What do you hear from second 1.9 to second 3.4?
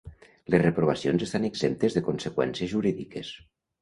de conseqüències jurídiques